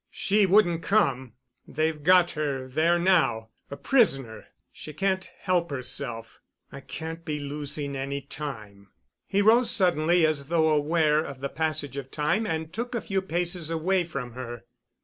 [0.09, 1.33] She wouldn't come.
[1.67, 4.47] They've got her there now—a prisoner.
[4.73, 6.41] She can't help herself.
[6.71, 8.89] I can't be losing any time."
[9.27, 13.21] He rose suddenly as though aware of the passage of time and took a few
[13.21, 14.63] paces away from her.